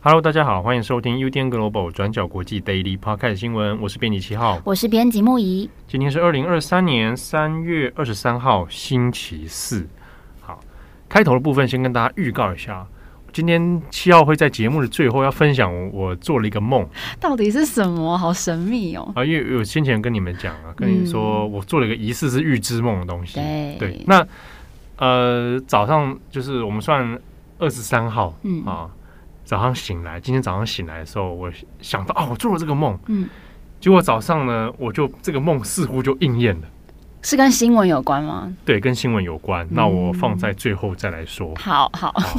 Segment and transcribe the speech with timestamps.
[0.00, 5.68] Hello，大家好，欢迎收听 UDN Global 转角国际 Daily Podcast 新闻，我是编辑七号，我是编辑木仪。
[5.86, 9.86] 今天是二零二三年三月二十三号，星期四。
[11.16, 12.86] 好，开头的部分先跟大家预告一下，
[13.32, 16.86] 今天七号会在节目的最后要分享我做了一个梦，
[17.18, 18.18] 到底是什么？
[18.18, 19.10] 好神秘哦！
[19.14, 23.36] 啊，因为我先前跟你们讲啊，跟你说我做了一个疑似是预知梦的东西。
[23.36, 24.26] 对，对，那
[24.98, 27.18] 呃早上就是我们算
[27.58, 28.90] 二十三号，嗯啊，
[29.42, 33.26] 早上醒来，今天早上醒来的时候，我想到哦，我做了这个梦，嗯。
[33.80, 36.68] 结果早上呢，我就这个梦似乎就应验了，
[37.26, 38.54] 是跟新闻有关吗？
[38.64, 39.66] 对，跟新闻有关。
[39.66, 41.52] 嗯、那我放在最后再来说。
[41.56, 42.38] 好好，好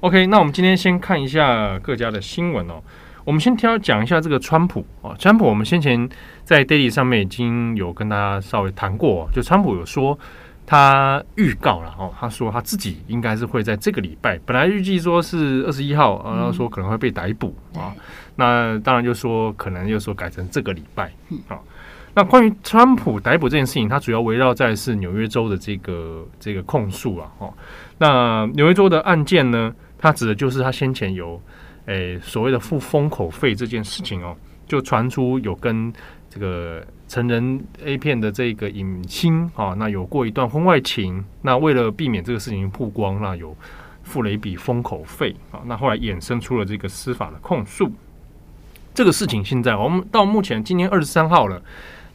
[0.00, 0.26] ，OK。
[0.26, 2.82] 那我们今天先看一下各家的新闻哦。
[3.24, 6.08] 我们先挑讲一下这个川普啊，川普我们先前
[6.42, 10.18] 在 Daily 上面已经有跟大家稍微谈过，就川普有说
[10.66, 17.94] 他预告了哦，他说他自己应该是会在这个礼拜，本来预计说是二十一号，然后说可能会被逮捕啊。
[18.34, 21.12] 那当然就说可能又说改成这个礼拜
[21.46, 21.56] 啊。
[22.14, 27.32] 那关于川普逮捕这件事情，它主要围绕在是纽约州的这个这个控诉啊。
[27.38, 27.52] 哦，
[27.98, 31.40] 那纽约州的案件呢，它指的就是他先前有
[31.86, 35.92] 诶所谓的付封口费这件事情哦，就传出有跟
[36.30, 41.24] 这个成人 A 片的这个影星啊，那有过一段婚外情。
[41.42, 43.56] 那为了避免这个事情曝光，那有
[44.04, 45.60] 付了一笔封口费啊。
[45.66, 47.90] 那后来衍生出了这个司法的控诉。
[48.94, 51.60] 这个事情现在我们到目前今天二十三号了，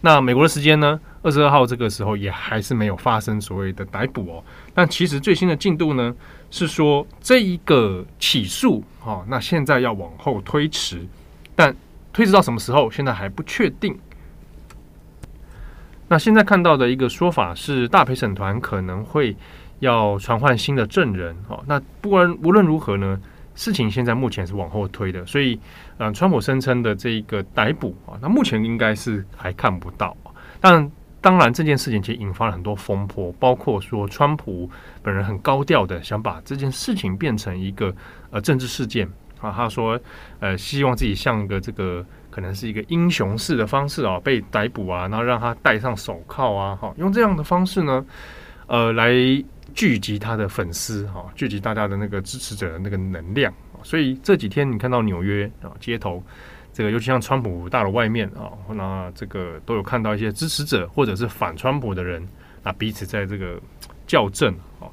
[0.01, 4.43] 那美国的时间呢，二十二号这个时候也还是没有发生所谓的逮捕哦。
[4.73, 6.15] 但其实最新的进度呢
[6.49, 11.05] 是说这一个起诉哦，那现在要往后推迟，
[11.55, 11.75] 但
[12.13, 13.97] 推迟到什么时候现在还不确定。
[16.07, 19.35] 那现在看到的一个说法是，大陪审团可能会
[19.79, 21.63] 要传唤新的证人哦。
[21.67, 23.19] 那不管无论如何呢，
[23.59, 25.59] 事情现在目前是往后推的，所以，
[25.97, 30.15] 嗯，川普声称的这个逮捕啊，那目前应该是还看不到。
[30.61, 30.89] 但
[31.19, 34.69] 当然，这件事情其实引发了很多风波，包括说川普
[35.03, 37.93] 本人很高调的想把这件事情变成一个
[38.31, 39.05] 呃政治事件
[39.41, 39.99] 啊，他说
[40.39, 48.05] 呃希望自己像一个这个可能是一个英雄式的方式啊被逮捕啊，然后让他戴上手铐啊，哈，用这样的方式呢，
[48.67, 49.11] 呃来。
[49.73, 53.53] 聚集他的粉丝哈，聚集大家的那个支持者的那个能量，
[53.83, 56.23] 所以这几天你看到纽约啊街头，
[56.73, 62.27] 这个尤其像川普大楼外面啊，那这个都有看到一些支持者或者是反川普的人
[62.63, 63.59] 啊彼此在这个
[64.07, 64.87] 校正啊。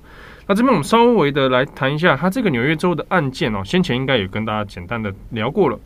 [0.46, 5.78] 那这边我们稍微的来谈一下他这个纽约州的案件哦，先前应该有跟大家简单的聊过了。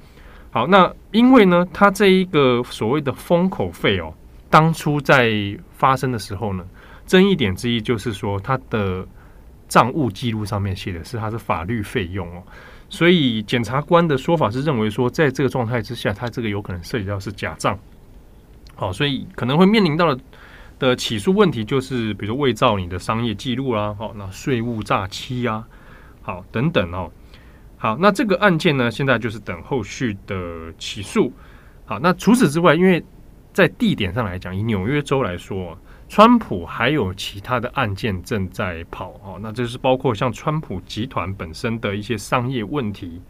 [0.51, 4.13] 好，那因为呢，他这一个所谓的封口费哦，
[4.49, 5.31] 当初在
[5.73, 6.65] 发生的时候呢。
[7.11, 9.05] 争议点之一就是说，他的
[9.67, 12.41] 账务记录上面写的是他是法律费用哦，
[12.89, 17.77] 所以检察官的说法是认为说，在这个状态之下，他这个有可能涉及到是假账，
[18.77, 20.21] 好，所以可能会面临到的
[20.79, 25.67] 的起诉问题就是，比如伪造你的商业记录啦，好，那税务诈欺啊，
[26.23, 27.11] 好，等等哦，
[27.77, 31.33] 好，那这个案件呢，现在就是等后续的起诉，
[31.87, 33.03] 好，那除此之外，因为
[33.53, 35.77] 在地点上来讲，以纽约州来说。
[36.11, 43.23] 川普还有其他的案件正在跑哦，那这是包括像川普集团本身的一些商业问题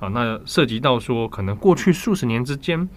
[0.00, 2.88] 啊，那涉及到说可能过去数十年之间，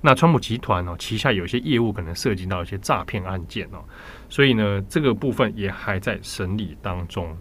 [0.00, 3.82] 那川普集团哦旗下有些业务可能涉及到一些诈骗案件哦，
[4.28, 7.36] 所以呢这个部分也还在审理当中。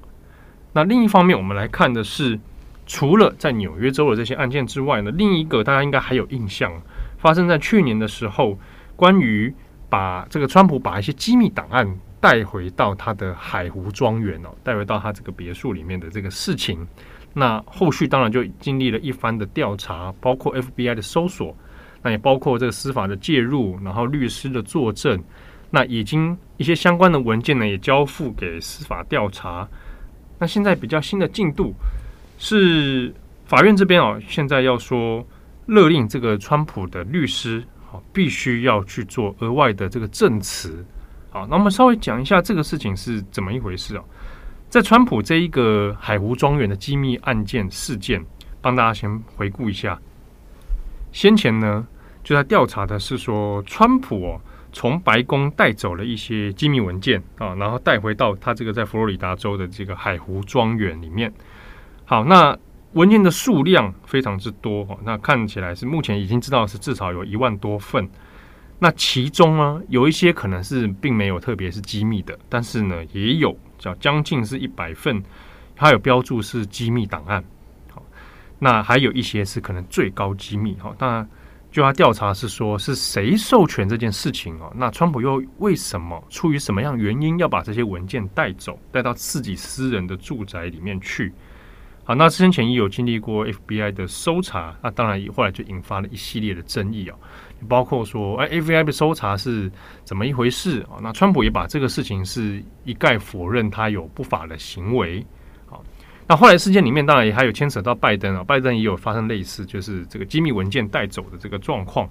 [0.74, 2.40] 那另一方面，我们来看的是，
[2.88, 6.82] 除了在纽约州的这些案件之外呢，另一个大家应该还有印象，
[7.20, 8.58] 发生在去年的时候，
[8.96, 9.54] 关于。
[9.94, 11.88] 把这个川普把一些机密档案
[12.20, 16.88] 带回到他的海湖庄园哦，带回到他这个别墅里面的这个事情，
[17.32, 21.56] 那后续当然就经历了一番的调查，包括 FBI 的搜索，
[22.02, 25.24] 那也包括这个司法的介入，然后律师的作证，
[25.70, 29.68] 那已经一些相关的文件呢也交付给司法调查。
[30.40, 31.72] 那现在比较新的进度
[32.40, 33.14] 是
[33.46, 35.24] 法院这边哦，现在要说
[35.68, 37.64] 勒令这个川普的律师。
[38.14, 40.86] 必须要去做额外的这个证词。
[41.30, 44.04] 好，那我们稍微讲一下这个事情是怎么一回事哦。
[44.70, 48.24] 在川普这一个海湖庄园的机密案件事件，
[48.62, 50.00] 帮大家先回顾一下。
[51.12, 51.88] 先前呢，
[52.24, 54.42] 就在调查的是说，川普哦，
[54.72, 61.32] 从白宫带走了一些机密文件啊，然后带回到他这个在佛罗里达州的这个海湖庄园里面。
[62.06, 62.58] 好，那
[62.94, 68.08] 文件的数量非常之多哈，那看起来是目前已经知道是至少有一万多份。
[68.80, 75.24] 那其中呢，有一些可能是并没有特别是机密的，但是呢，也有叫将近是一百份，
[75.76, 77.44] 它有标注是机密档案。
[77.90, 78.04] 好，
[78.60, 80.78] 那还有一些是可能最高机密。
[80.80, 81.26] 好，那
[81.72, 84.72] 就要调查是说是谁授权这件事情哦？
[84.76, 91.34] 那川普又为什么出于什么样原因要把这些文件带走，带到自己私人的住宅里面去？
[92.06, 97.16] 好，那之前也有经历过 FBI 的搜查，那当然后来就引发了一系列的争议哦。
[97.70, 99.72] 包括说，哎，FBI 的搜查是
[100.04, 101.00] 怎么一回事啊？
[101.02, 105.26] 那川普也把这个事情是一概否认，他有不法的行为。
[105.66, 105.82] 好，
[106.28, 112.10] 那后来事件里面当然也还有牵扯到拜登啊，拜登也有发生类似，就是这个机密文件带走的这个状况。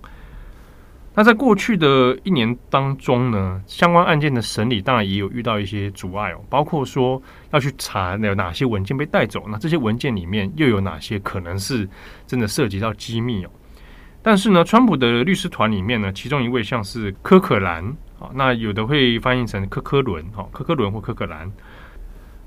[1.15, 7.21] 那在过去的一年当中呢，相关案件的审理当然也有遇到一些阻碍哦，包括说
[7.51, 11.87] 要去查有哪些文件被带走，那这些文件里面又有哪些可能是
[12.27, 13.51] 真的涉及到机密哦。
[14.23, 17.85] 但是呢，川普的律师团里面呢，其中一位像是科克兰
[18.19, 21.53] 啊，那有的会翻译成科科伦哈，科科伦或科克兰。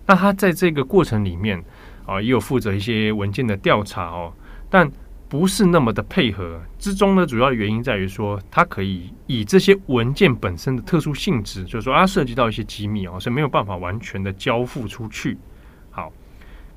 [0.08, 1.64] 那他在这个过程里面
[2.06, 4.34] 啊，也有负责一些文件的调查哦，
[4.70, 4.92] 但
[5.28, 6.62] 不是那么的配合。
[6.78, 15.38] 之中呢，主要的原因在于说，它可以以这些文件本身的特殊性质，就是说它涉及到一些机密哦，是没有办法完全的交付出去。
[15.90, 16.12] 好，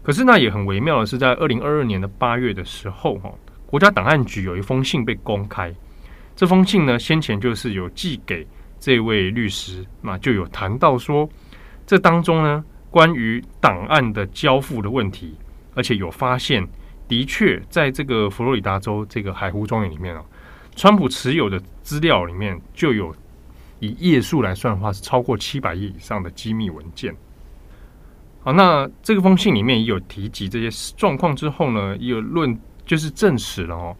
[0.03, 3.33] 可是那也很微妙的是，在二零二二年的八月的时候哈。
[3.71, 5.71] 国家档案局有一封信被公开，
[6.35, 8.47] 这封信呢，先前就是有寄给
[8.81, 11.29] 这位律师，那就有谈到说，
[11.87, 15.37] 这当中呢，关于档案的交付的问题，
[15.75, 16.67] 而且有发现，
[17.09, 20.23] 的确在这个佛罗里达州这个海湖庄园里面啊，
[20.77, 23.15] 川普持有的资料里面就有
[23.81, 27.17] 以页数来算的话，是超过七百页以上的机密文件。
[28.43, 32.57] 好，那这个封信里面也有提及这些状况之后呢，也有论。
[32.89, 33.95] 就是证实了哦，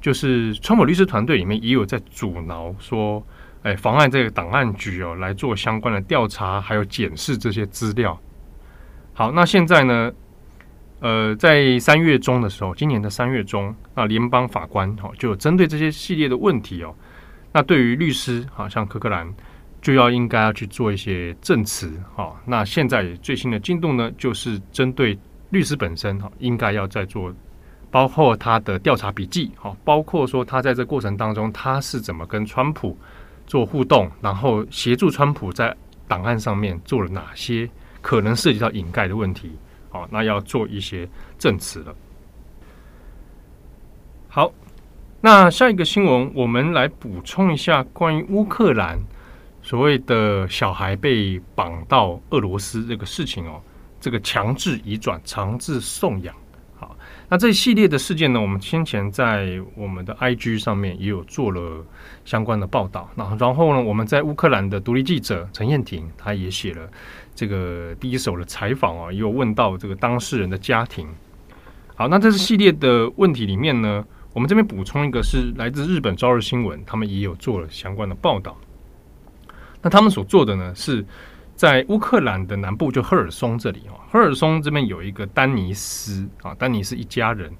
[0.00, 3.22] 就是川普律师团队里面也有在阻挠说，
[3.62, 8.18] 哎，妨碍这个档案局哦来做相关的调查，还有检视这些资料。
[9.12, 10.10] 好，那现在呢，
[11.00, 16.94] 呃，在三月中的时候，今年的三月中，那联邦法官哈就针对这些系列的问题哦，
[17.52, 19.26] 那对于律师啊，像柯克兰
[19.80, 22.38] 就要应该要去做一些证词哈。
[22.44, 25.18] 那现在最新的进度呢，就是针对
[25.48, 27.34] 律师本身哈，应该要再做。
[27.90, 32.96] 包括他的调查笔记，好，包括说他在这过程当中他是怎么跟川普
[33.48, 35.76] 做互动，然后协助川普在
[36.06, 37.68] 档案上面做了哪些
[38.00, 39.50] 可能涉及到掩盖的问题，
[39.90, 41.08] 好，那要做一些
[41.38, 41.94] 证词了。
[44.28, 44.52] 好，
[45.20, 48.98] 那下一个新闻，我们来补充一下关于乌克兰
[49.60, 53.60] 所谓的小孩被绑到俄罗斯这个事情哦，
[54.00, 56.34] 这个强制移转、强制送养。
[56.78, 56.96] 好
[57.28, 61.84] 那这一系列的事件呢，我们先前在我们的 IG 上面也有做了
[62.24, 63.10] 相关的报道。
[63.14, 66.88] 那然后呢，我们在乌克兰的独立记者陈彦廷，他也写了
[67.40, 71.08] 这个第一手的采访啊，也有问到这个当事人的家庭。
[71.96, 74.04] 好，那这是系列的问题里面呢，
[74.34, 78.54] 我们这边补充一个是来自日本朝日新闻，他们也有做了相关的报道。
[79.80, 81.02] 那他们所做的呢是。
[81.56, 87.52] 在乌克兰的南部，就赫尔松这里哦，赫尔松这边有一个丹尼斯啊，丹尼斯一家人。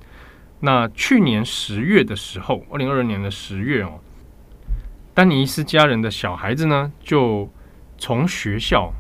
[0.61, 4.01] 那去年十月的时候，二零二二年的十月哦，
[5.13, 7.47] 丹尼斯家人的小孩子呢，就
[7.99, 8.91] 从学校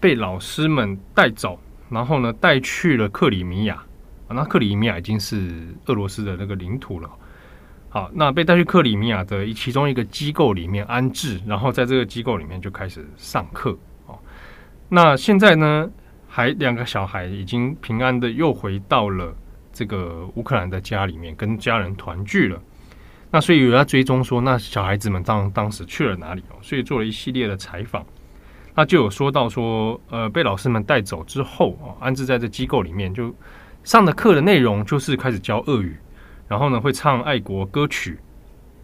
[0.00, 1.58] 被老师们带走，
[1.90, 3.82] 然后呢带去了克里米亚，
[4.28, 7.10] 那克里米亚已经是俄罗斯的那个领土了。
[7.90, 13.76] 好，那被带去克里米亚的其中一个机构里面安置，然后在这个机构里面就开始上课。
[14.06, 14.18] 哦
[14.90, 15.90] 那现在呢，
[16.26, 19.34] 还两个小孩已经平安的又回到了
[19.72, 22.58] 这个乌克兰的家里面，跟家人团聚了。
[23.30, 26.56] 那所以有要追踪说，那小孩子们当当时去了哪里哦？
[26.62, 28.02] 所以做了一系列的采访。
[28.78, 33.34] 那就有说到说，呃，被老师们带走之后啊，安置在这机构里面，就
[33.82, 35.96] 上的课的内容就是开始教俄语，
[36.46, 38.20] 然后呢会唱爱国歌曲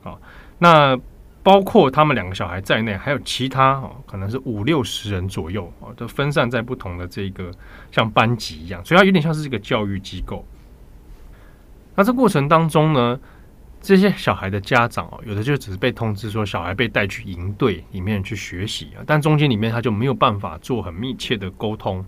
[0.02, 0.18] 啊。
[0.58, 0.98] 那
[1.44, 7.52] 包括他们两个小孩在内，还有其他哦，可能是五六十人左右哦，都分散在不同的这个
[7.92, 10.44] 像班级一样，所以它有点像是一个教育机构。
[11.94, 13.16] 那这过程当中呢，
[13.84, 22.04] 这些小孩的家长哦，有的就只是被通知说小孩被带去营队里面去学习啊，但中间里面他就没有办法做很密切的沟通，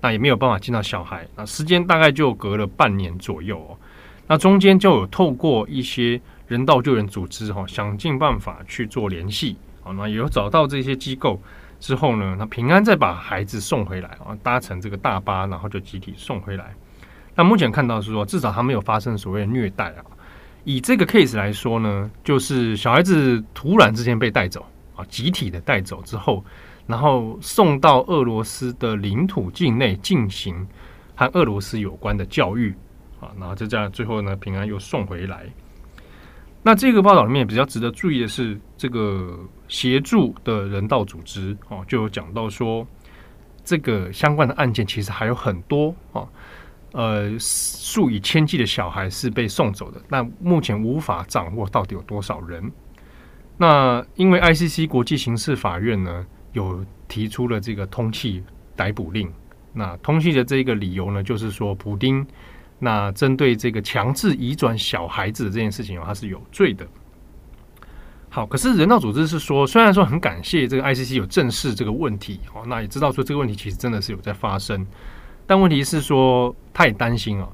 [0.00, 3.76] 那也没有办法见到小孩，那时间大概就隔了半年左右哦，
[4.26, 6.20] 那中间就有透过一些。
[6.48, 11.38] 人道救援组织哈，想尽办法去做联系，好，那有找到这些机构
[11.78, 16.74] 之后呢，那平安再把孩子送回来啊，搭乘这个大巴，然后就集体送回来。
[17.34, 20.00] 那目前看到是说，至少他没有发生所谓的虐待啊。
[20.68, 26.44] 以这个 case 来说呢，就是小孩子突然之间被带走啊，集体的带走之后，
[26.86, 30.68] 然后送到俄罗斯的领土境内进行
[31.14, 32.74] 和俄罗斯有关的教育
[33.18, 35.46] 啊，然后就这样最后呢，平安又送回来。
[36.62, 42.86] 那这个报道里面比较值得注意的是，这个协助的人道组织哦，就有讲到说，
[43.64, 46.28] 这个相关的案件其实还有很多啊。
[46.92, 52.72] 呃，数以千计的小孩是被送走的，那目前无法掌握到底有多少人。
[53.58, 58.42] 那因为 ICC 国际刑事法院呢，有提出了这个通缉
[58.74, 59.30] 逮捕令。
[59.72, 62.26] 那通缉的这个理由呢，就是说普丁
[62.78, 66.86] 那针对这个强制移转小孩子的这件事情，他是有罪的。
[68.30, 74.86] 好，可是人道组织是说，虽然说很感谢这个 ICC 有正视这个问题，哦，那也知道说这个问题其实真的是有在发生。
[75.48, 77.48] 但问题是说，他也担心哦，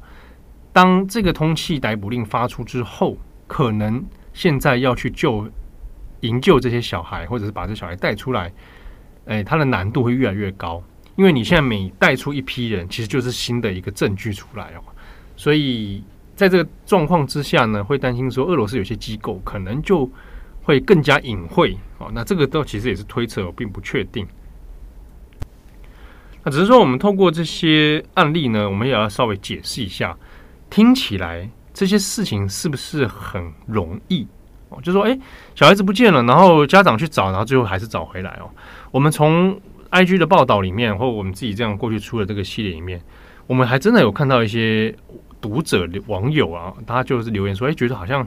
[0.73, 5.49] 当这个通缉逮捕令发出之后，可能现在要去救
[6.23, 8.53] 营救这些小孩，或者是把这小孩带出来，
[9.27, 10.83] 哎，他的难度会越来越高，
[11.15, 14.83] 因为你现在每带出一批人，其实就是新的一个证据出来哦。
[15.37, 16.03] 所以
[16.35, 20.11] 在这个状况之下呢，会担心说，俄罗斯有些机构可能就
[20.65, 22.11] 会更加隐晦哦。
[22.13, 24.27] 那这个都其实也是推测，并不确定。
[26.45, 30.15] 那只是说，我们透过这些案例呢，我们也要稍微解释一下，
[30.69, 34.27] 听起来这些事情是不是很容易
[34.69, 34.79] 哦？
[34.83, 35.19] 就说，诶，
[35.55, 38.51] 小孩子不见了，然后家长去找，然后最后还是找回来哦。
[38.91, 39.59] 我们从
[39.91, 43.01] IG 的报道里面，或我们自己这样过去出的这个系列里面，
[43.47, 44.95] 我们还真的有看到一些
[45.41, 48.27] 读者网友啊，他就是留言说，诶，觉得好像，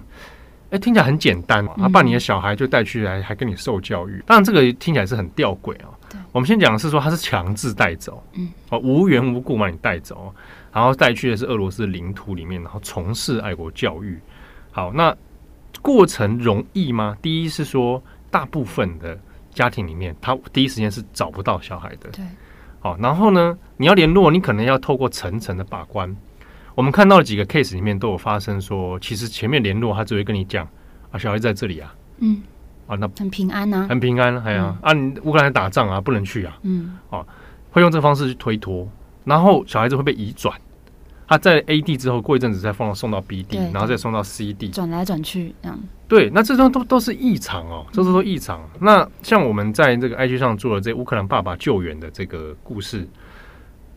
[0.72, 4.22] 诶，听起来很简单，他把你的小孩就带去来，还跟你受教育。
[4.26, 5.88] 当然，这个听起来是很吊诡啊。
[6.10, 10.34] 对我们先讲的是说，他是强制带走，嗯，哦，无缘无故把你带走，
[10.74, 14.20] 然后带去的是俄罗斯领土里面，然后从事爱国教育。
[14.72, 15.16] 好，那
[15.82, 17.18] 过程容易吗？
[17.22, 19.18] 第一是说，大部分的
[19.52, 22.26] 家庭里面，他第一时间是找不到小孩的，对。
[22.80, 26.16] 好，然后呢，你要联络，你可能要透过层层的把关。
[26.78, 30.64] 我们看到的几个 case 里面都有发生说，其实前面联络他只会跟你讲
[31.10, 32.40] 啊，小孩在这里啊，嗯。
[32.86, 37.26] 啊，那很平安呢、啊，很平安，哎呀、啊，按乌克兰打仗啊，不能去啊，嗯，哦、啊，
[37.72, 38.88] 会用这个方式去推脱，
[39.26, 40.56] 然后小孩子会被移转，
[41.28, 45.78] 他在 A 地之后，过一阵子再放送到 B 地，然后再送到 C 地，转来转去这样。
[46.08, 48.62] 对，那这种都都是异常哦，这都是异常。
[48.76, 53.06] 嗯、那像我们在这个 IG 上做了这乌克兰爸爸救援的这个故事，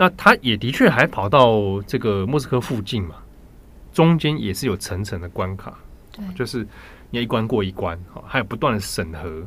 [0.00, 3.16] 那他也的确还跑到这个莫斯科附近嘛，
[3.92, 5.78] 中间也是有层层的关卡，
[6.10, 6.66] 对，就是。
[7.12, 9.44] 你一关过一关，哈，还有不断的审核，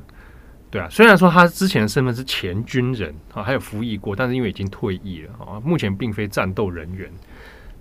[0.70, 0.90] 对啊。
[0.92, 7.10] 虽然说他之前的身份是前军人，啊，还有服役过，但是因为已经退役了，啊，目前并非战斗人员，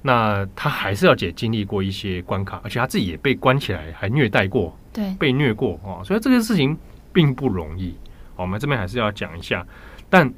[0.01, 6.79] 那他还是要解经历过一些关卡，而且他自己也被关起来，还虐待过，对，被虐过，啊，所以这个事情
[7.13, 7.97] 并不容易。
[8.37, 9.67] 我们这边还是要讲一下，
[10.09, 10.33] 但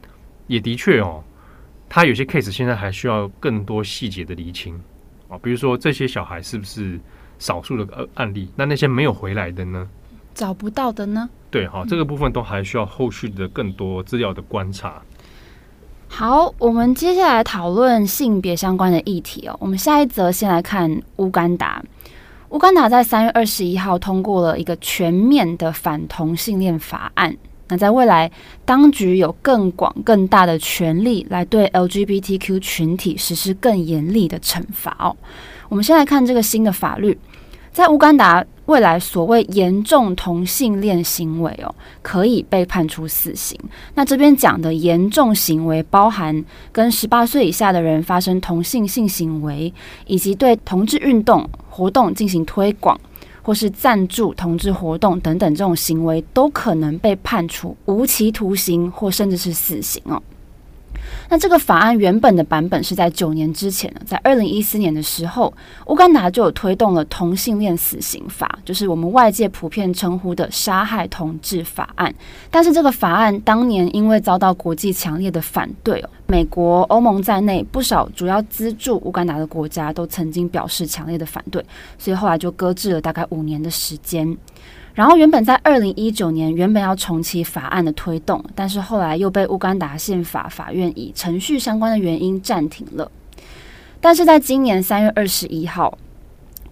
[0.46, 1.22] 也的确哦，
[1.94, 4.74] 他有些 case 现在还需要更多细节的厘清，
[5.28, 6.98] 啊，比如说这些小孩是不是？
[7.38, 9.88] 少数的案例，那那些没有回来的呢？
[10.34, 11.30] 找不到的呢？
[11.52, 15.00] 对，哈，这个部分都还需要后续的更多资料的观察。
[16.08, 19.56] 好，我们接下来讨论性别相关的议题哦。
[19.60, 21.80] 我们下一则先来看乌干达。
[22.50, 27.36] 乌干达在三月二十一号通过了一个全面的反同性恋法案。
[27.68, 28.30] 那在未来，
[28.64, 35.16] 当局有更广、更大的权力来对 LGBTQ 群体实施更严厉的惩罚哦。
[35.68, 37.18] 我们先来看这个新的法律，
[37.73, 43.59] 在乌干达未来所谓严重同性恋行为哦，可以被判处死刑。
[43.94, 49.73] 那这边讲的严重行为，包含跟十八岁以下的人发生同性性行为，
[50.06, 52.99] 以及对同志运动活动进行推广，
[53.44, 60.20] 或是赞助同志活动等等这种行为，都可能被判处无期徒刑或甚至是死刑哦。
[61.28, 65.52] 那这个法案原本的版本是在九年之前，在二零一四年的时候，
[65.87, 72.14] 乌干达就有推动了同性恋死刑法，就是我们外界普遍称呼的杀害同志法案。
[72.50, 81.64] 但是这个法案当年因为遭到国际强烈的反对哦，美国、欧盟在内不少主要资助乌干达的国家都曾经表示强烈的反对，
[81.99, 84.37] 所以后来就搁置了大概五年的时间。
[84.94, 93.10] 然后原本在二零一九年原本要重启法案的推动，但是后来又被乌干达宪法法院以程序相关的原因暂停了。
[94.00, 95.98] 但是在今年三月二十一号，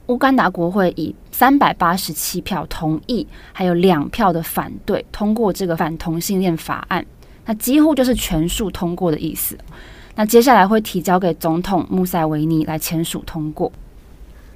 [0.07, 7.05] 乌干达国会以三百八十七票同意，还有两票的反对通过这个反同性恋法案，
[7.45, 9.59] 那几乎就是全数通过的意思。
[10.15, 13.73] 那接下来会提交给总统穆塞维尼来签署通过。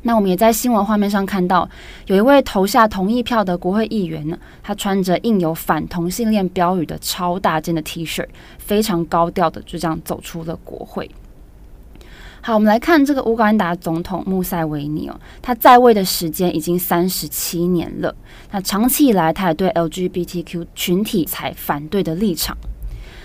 [0.06, 1.68] 那我们也在新闻画面上看到，
[2.06, 8.25] 有一位投下同意票的国会议员呢，他穿着印有反同性恋标语的超大件的 T 恤，
[8.56, 11.10] 非常高调的就这样走出了国会。
[12.40, 18.14] 好，我们来看这个乌干达总统穆塞维尼哦，他在位的时间已经三十七年了。
[18.52, 22.56] 那长期以来，他也对 LGBTQ 群体采反对的立场。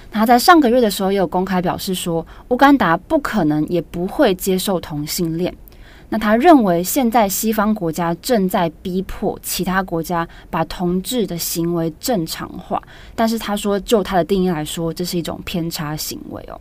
[0.09, 5.55] 他在上个月的时候也有公开表示说，乌干达不可能也不会接受同性恋。
[6.13, 12.83] 那他认为现在西方国家正在逼迫其他国家把同志的行为正常化，
[13.15, 16.59] 但是他说，就他的定义来说，这是一种偏差行为哦。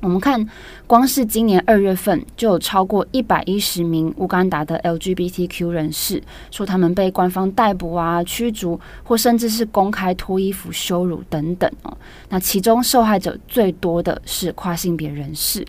[0.00, 0.48] 我们看，
[0.86, 11.98] 光是今年二月份就有超过一百一十名乌干达的 LGBTQ 人士说他们被官方逮捕啊、驱逐，或甚至是公开脱衣服羞辱等等哦。
[12.28, 15.66] 那其中受害者最多的是跨性别人士。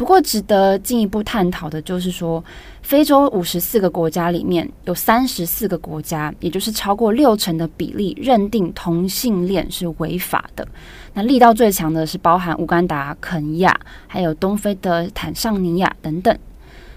[0.00, 2.42] 不过，值得进一步探讨的就是说，
[2.80, 10.66] 非洲五十四个国家里面有三十四个国家，也就是超过六成的比例，认定同性恋是违法的。
[11.12, 16.34] 那力道最强的是包含乌干达、肯亚，还有东非的坦尚尼亚等等。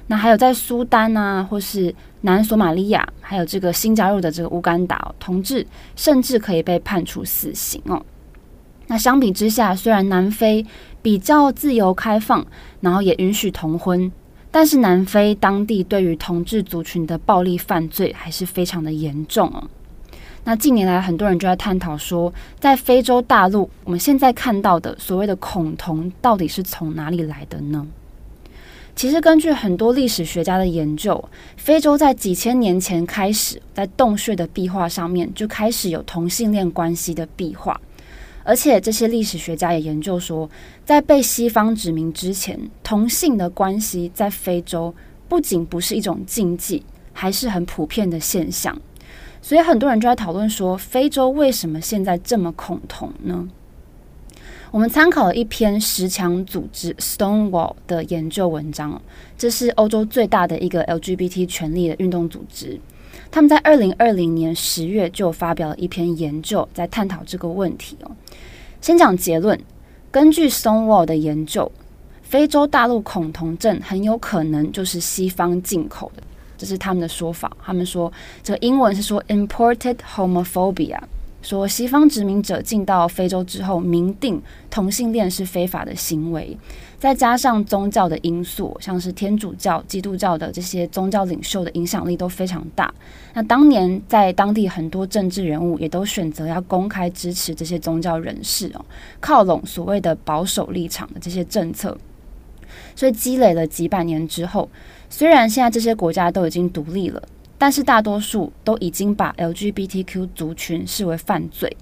[0.07, 5.67] 那还有在苏丹啊，或是南索马利亚，还有这个新加入的这个乌干达，同志
[5.97, 8.01] 甚至可以被判处死刑哦。
[8.87, 10.65] 那相比之下，虽然南非
[11.01, 12.45] 比较自由开放，
[12.81, 14.11] 然后也允许同婚，
[14.51, 19.63] 但是南非当地对于同志族群的暴力犯罪还是非常的严重哦。
[20.45, 27.87] 那近年来，很多人就在探讨说，在非洲大陆，我们现在看到的所谓的恐同，到底是从哪里来的呢？
[28.93, 37.79] 其实，根据很多历史学家的研究，非洲在几千年前开始，在洞穴的壁画上面就开始有同性恋关系的壁画。
[38.43, 40.49] 而且这些历史学家也研究说，
[40.85, 44.93] 在被西方殖民之前，同性的关系在非洲
[45.27, 48.79] 不仅不是一种禁忌，还是很普遍的现象。
[49.41, 53.47] 所以很多人就在讨论说，非洲为什么现在这么恐同呢？
[54.71, 58.99] 我们参考了一篇石墙组织 Stonewall 的研究文章，
[59.37, 62.79] 这是欧洲最大的一个 LGBT 权利的运动组织。
[63.29, 68.11] 他们在二零二零年十月就发表了一篇研究，在探讨这个问题哦。
[68.83, 69.57] 先讲结论，
[70.11, 71.71] 根据 Stonewall 的研究，
[72.21, 76.23] 非洲大陆恐同症很有可能就是西方进口的，
[76.57, 77.55] 这是他们的说法。
[77.63, 78.11] 他们说，
[78.43, 80.99] 这个英文是说 imported homophobia。
[81.43, 86.57] 说西方殖民者进到非洲之后，明定同性恋是非法的行为，
[86.97, 92.91] 再加上宗教的因素，像是天主教、基督教的这些宗教领袖的影响力都非常大。
[93.33, 98.85] 那当年在当地很多政治人物也都选择要公开支持这些宗教人士哦，
[99.19, 101.97] 靠拢所谓的保守立场的这些政策。
[102.95, 104.69] 所以积累了几百年之后，
[105.09, 107.21] 虽然现在这些国家都已经独立了。
[107.63, 111.73] 但是大多数都已经把 LGBTQ 族群视为犯罪，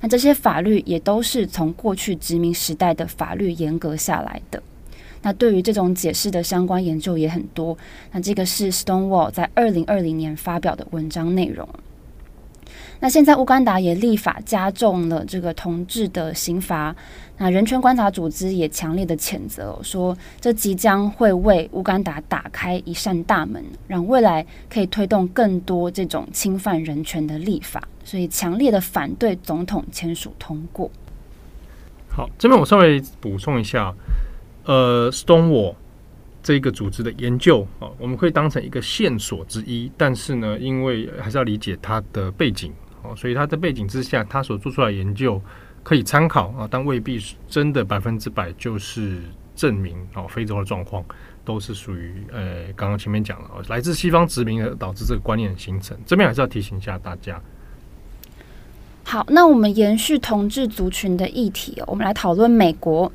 [0.00, 4.60] 那这些法律也都是从过去殖民时代的法律严格下来的。
[5.22, 7.78] 那对于这种解释的相关研究也很多。
[8.10, 11.68] 那这个是 Stonewall 在二零二零年发表的文章内容。
[13.00, 16.94] 那现在乌干达也立法加重了这个同志的刑罚。
[17.40, 30.90] 那人权观察组织也强烈的谴责，说这即将会为乌干达打开一扇大门，让未来可以推动更多这种侵犯人权的立法，所以强烈的反对总统签署通过。
[32.08, 33.94] 好，这边我稍微补充一下，
[34.64, 35.76] 呃，Stonewall
[36.42, 45.40] 这一个组织的研究啊，我们可以当成一个线索之一，但是呢，因为还是要理解它的背景哦，所以它的背景之下，他所做出来的研究。
[45.84, 49.22] 可以参考啊，但未必真的百分之百就是
[49.56, 51.02] 证明哦，非洲的状况
[51.46, 55.96] 都是属于呃，刚刚前面讲了，哦来自西方殖民而导致这个观念的形成。
[56.04, 57.40] 这边还是要提醒一下大家。
[59.04, 63.10] 好，那我们延续同志族群的议题，我们来讨论美国。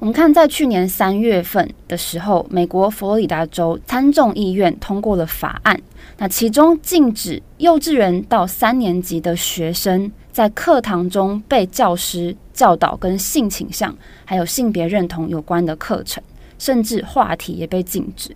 [0.00, 5.78] 我们看，在去年三月份的时候，美国佛罗里达州参众议院通过了法案，
[6.16, 10.10] 那其中禁止幼稚园到三年级的学生。
[10.32, 16.22] 在课堂中被教师教导跟性倾向还有性别认同有关的课程，
[16.58, 18.34] 甚至话题也被禁止。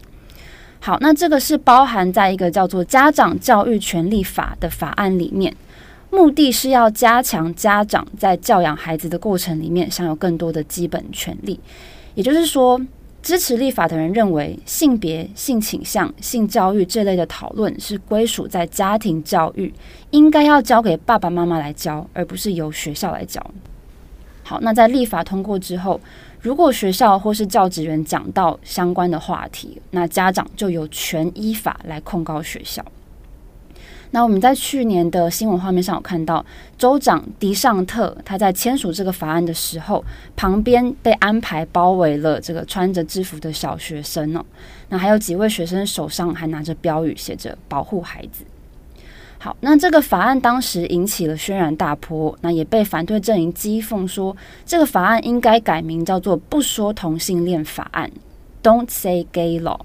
[0.80, 5.56] 好，那这个是包含在一个叫做《家长教育权利法》的法案里面，
[6.14, 11.58] 目的是要加强家长在教养孩子的过程里面享有更多的基本权利。
[12.14, 12.80] 也就是说，
[13.22, 19.72] 支持立法的人认为，性别、性倾向、性教育这类的讨论是归属在家庭教育，
[20.10, 23.44] 应该要交给爸爸妈妈来教，而不是由学校来教。
[24.44, 26.00] 好，那在立法通过之后，
[26.40, 32.84] 如果学校或是教职员讲到相关的话题，那家长就有权依法来控告学校。
[34.10, 36.44] 那我们在去年的新闻画面上有看到，
[36.78, 40.04] 州长迪尚特他在签署这个法案的时候，
[40.36, 44.44] 旁边被安排包围了这个穿着制服的小学生哦。
[44.88, 48.44] 那还有几位学生手上还拿着标语，写着“保护孩子”。
[49.38, 58.10] 好，那这个法案当时引起了轩然大波，那也被反对阵营讥讽说，这个法案应该改名叫做“不说同性恋法案
[58.62, 59.80] ”（Don't Say Gay Law）。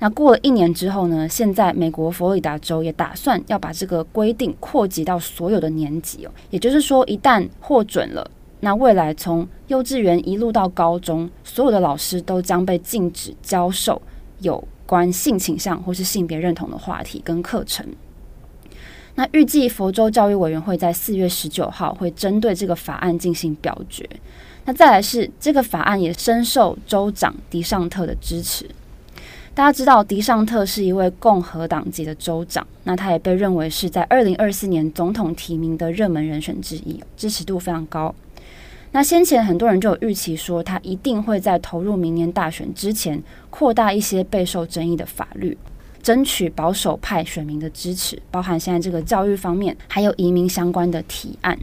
[0.00, 1.28] 那过了一年之后呢？
[1.28, 6.30] 现在美国佛罗里达州也打算要把这个规定扩及到所有的年级哦。
[6.50, 8.30] 也就是说，一旦获准了，
[8.60, 14.00] 那未来从幼稚园一路到高中，所有的老师都将被禁止教授
[14.38, 17.84] 有关性倾向或是性别认同的话题跟课程。
[19.16, 24.08] 那预计佛州教育委员会在四月十九号会针对这个法案进行表决。
[24.64, 28.64] 那再来是这个法案也深受州长迪尚特的支持。
[29.58, 38.14] 大家知道，迪尚特是一位共和党籍的州长，那他也被认为是在二零二四年总统提名的热门人选之一，支持度非常高。
[38.92, 45.58] 那先前很多人就有预期说，他一定会在投入明年大选之前，扩大一些备受争议的法律，
[46.04, 51.58] 争取保守派选民的支持，包含现在这个教育方面，还有移民相关的提案。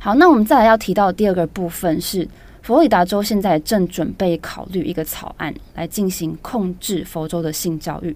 [0.00, 2.26] 好，那我们再来要提到第二个部分是。
[2.68, 8.14] 佛罗里达州现在正准备考虑一个草案来进行控制佛州的性教育。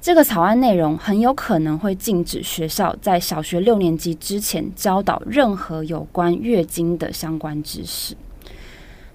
[0.00, 8.16] 这个草案内容很有可能会禁止学校在小学六年级之前教导任何有关月经的相关知识。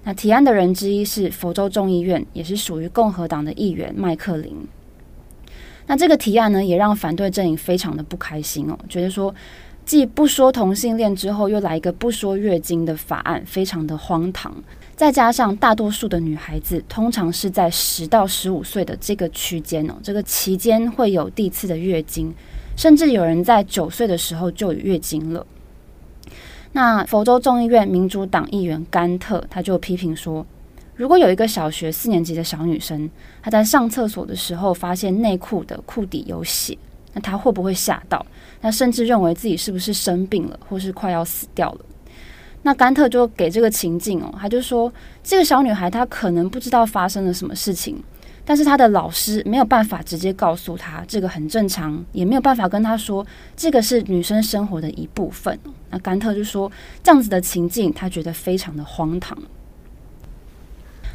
[0.04, 4.56] 那提案的人之一是佛州众议院，也是属于共和党的议员麦克林。
[5.88, 9.34] 那这个提案呢，也让反对阵营非常的不开心哦，觉得说。
[9.84, 14.54] 既不说同性恋之后，又来一个不说月经的法案，非常的荒唐。
[14.94, 22.32] 再加上大多数的女孩子通常是在十到十五岁的这个区间哦，这个期间会有第一次的月经，
[22.76, 25.44] 甚至有人在九岁的时候就有月经了。
[26.70, 30.46] 那佛州众议院民主党议员甘特他就批评说，
[30.94, 33.10] 如果有一个小学四年级的小女生，
[33.42, 36.78] 她在上厕所的时候发现内裤的裤底有血，
[37.12, 38.24] 那她会不会吓到？
[38.62, 41.80] 他甚至认为自己是不是生病了，或是快要死掉了。
[42.62, 44.90] 那甘特就给这个情境哦，他就说，
[45.24, 48.00] 这个小女孩她可能不知道发生了什么事情，
[48.44, 55.58] 但是她的老师没有办法直接告诉她这个很正常，也没有办法跟她说这个是女生生活的一部分。
[55.90, 56.70] 那甘特就说，
[57.02, 59.36] 这样子的情境，他觉得非常的荒唐。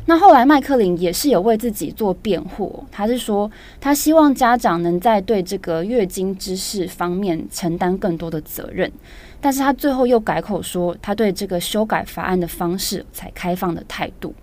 [0.09, 2.81] 那后来，麦克林也是有为自己做辩护。
[2.89, 8.89] 他是说，他希望家长能在对这个月经知识方面承担更多的责任。
[9.41, 14.33] 但是他最后又改口说，他对这个修改法案的方式采开放的态度。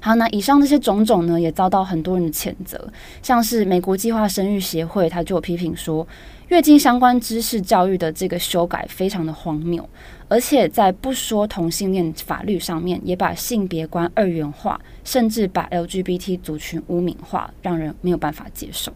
[0.00, 2.90] 好，那以上这些种种呢，也遭到很多人的谴责。
[3.22, 6.08] 像是美国计划生育协会，他就批评说，
[6.48, 9.86] 月经相关知识教育的这个修改非常的荒谬。
[10.30, 18.92] 而且在不说同性恋法律上面，也把性别观二元化，甚至把 LGBT 族群污名化，让人没有办法接受。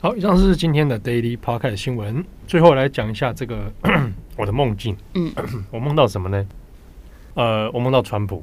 [0.00, 2.24] 好，以上是今天的 Daily Podcast 新闻。
[2.46, 3.70] 最后来讲一下这个
[4.38, 4.96] 我的梦境。
[5.12, 5.30] 嗯，
[5.70, 6.46] 我梦到什么呢？
[7.34, 8.42] 呃，我梦到川普。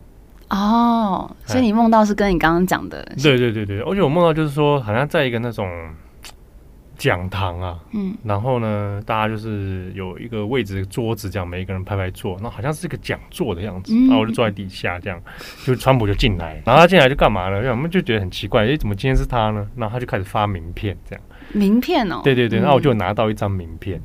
[0.50, 3.04] 哦，所以你梦到是跟你刚刚讲的？
[3.24, 5.68] 对对对对，而且我梦到就是说，好像在一个那种。
[6.98, 15.22] 讲堂啊，嗯，然后呢，大家就是有一个位置桌子，这样每一个人排排坐，那好像是一个讲座的样子，然后我就坐在底下，这样，
[15.66, 17.70] 就川普就进来，然后他进来就干嘛呢？
[17.72, 19.68] 我们就觉得很奇怪，哎，怎么今天是他呢？
[19.76, 24.02] 然后他就开始发名片，这样，名片哦，对对对，然后我就拿到一张名片，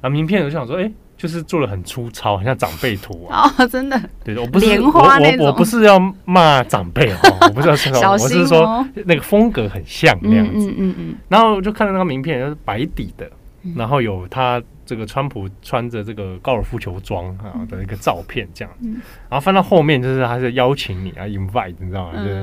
[0.00, 0.92] 然后名片我就想说，诶。
[1.22, 3.48] 就是做的很粗糙，很像长辈图啊！
[3.56, 13.30] 哦，真的，对，我不是我我我不是要骂长辈哦，我不是 要说，我是说那个风格很像那样子，嗯嗯嗯，然后就看到那个名片，就是白底的，
[13.76, 14.60] 然后有他。
[14.84, 18.74] 这个川普穿着这个高尔夫球装啊的一个照片，这样，
[19.28, 22.18] 然后翻到后面就是他是邀请你啊，invite，你知道吗？
[22.18, 22.40] 就是，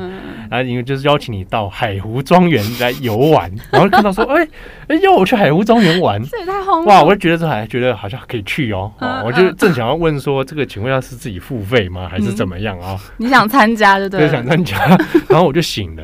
[0.50, 4.48] 然后因为就是邀请你到海湖庄园来游玩， 然后看到说，哎
[4.88, 6.90] 哎，要我去海湖庄园玩，这也太荒谬！
[6.90, 8.92] 哇，我就觉得这还觉得好像可以去哦，
[9.26, 12.98] 我就正想要问说，这个请问要是自己付费吗，还是怎么样啊？
[13.18, 14.30] 你想参加对不对？
[14.30, 14.78] 想参加，
[15.30, 16.04] 然后我就醒了，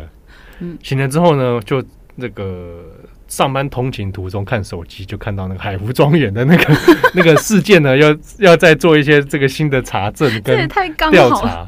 [0.83, 1.83] 醒了之后呢，就
[2.15, 2.83] 那个。
[3.27, 6.73] 上班通勤途中看手机，就看到那个海湖庄园的那个
[7.13, 10.67] 那个事件呢，要要再做一些这个新的查证跟
[11.11, 11.67] 调查。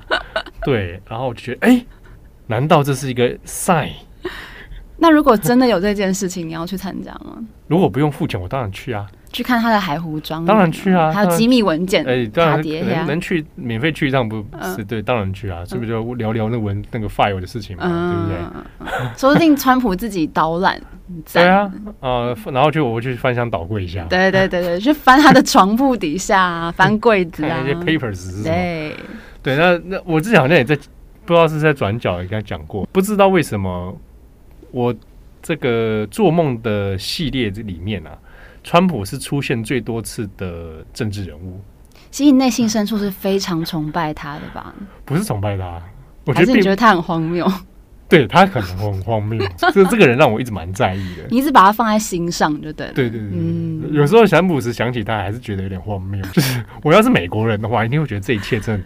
[0.63, 1.85] 对，然后我就觉得，哎、欸，
[2.47, 3.89] 难道这是一个 sign？
[4.99, 7.37] 那如果真的有这件事情，你要去参加吗？
[7.67, 9.07] 如果不用付钱，我当然去啊。
[9.31, 11.11] 去看他的海湖庄，当然去啊。
[11.11, 14.43] 还有机密文件，哎，当然能能去免费去一趟，不
[14.75, 15.63] 是对，当然去啊。
[15.65, 17.83] 是不是就聊聊那文那个 file 的事情嘛？
[17.85, 19.07] 对不对？
[19.17, 20.81] 说不定川普自己导览。
[21.33, 24.03] 对啊，呃，然后就我去翻箱倒柜一下。
[24.09, 28.43] 对对对对， 去翻他的床铺底下，啊 翻柜子啊，那些 papers？
[28.43, 28.95] 对
[29.41, 30.75] 对，那那我之前好像也在
[31.25, 33.95] 不知道是在转角也跟他讲过，不知道为什么
[34.71, 34.93] 我
[35.41, 38.11] 这个做梦的系列这里面啊。
[38.63, 41.61] 川普是出现最多次的政治人物，
[42.11, 44.75] 其实你内心深处是非常崇拜他的吧？
[45.05, 45.81] 不是崇拜他，
[46.25, 47.49] 我觉得你觉得他很荒谬。
[48.09, 51.23] 对，他可能很荒谬， 这这个人让我一直蛮在意的。
[51.29, 52.87] 你一直把他放在心上，就对。
[52.95, 56.21] 对对对，嗯，有时候想普时想起他，还是觉得有点荒谬。
[56.31, 58.85] 就是我要是美国人的话，一定会觉得这一切真的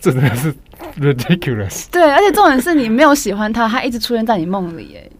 [0.00, 0.54] 真的是
[0.98, 1.86] ridiculous。
[1.92, 5.10] 对，而且重点是你没有喜欢他，他一直出现在你梦里，哎，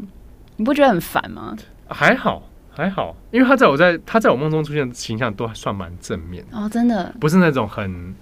[0.57, 1.57] 你不觉得很烦吗？
[1.88, 2.48] 还好。
[2.74, 8.14] 还好，因为他在我在他在我梦中出现的形象都还算蛮正面哦，真的不是那种很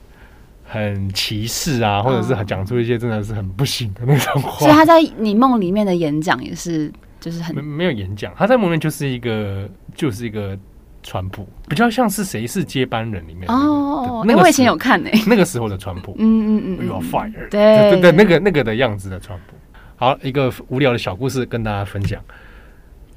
[0.73, 4.61] 很歧视啊，或者是讲出一些真的是很不行的那种话。
[4.61, 10.57] 所以他在你梦里面的演讲也是就是很没没有演讲，他在梦里面就是一个就是一个
[11.03, 19.57] 川普，比较像是谁是接班人里面哦，那我以前有看诶， 那个时候的川普，嗯嗯嗯，You are fired，对对对，那个那个的样子的川普。
[19.97, 22.19] 好，一个无聊的小故事跟大家分享。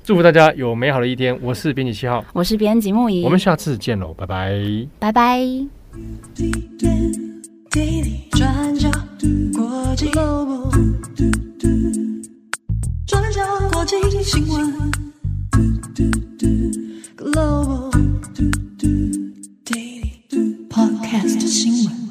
[0.03, 1.37] 祝福大家有美好的一天。
[1.41, 4.59] 我是编辑七号，我是编辑木仪，我们下次见喽，拜拜，
[4.99, 5.39] 拜拜。
[7.73, 8.29] daisy
[9.51, 11.67] 国际 logo do do do
[13.07, 13.19] 专
[13.71, 14.91] 国际新闻
[17.17, 17.89] global
[19.65, 22.02] Daily podcast 新闻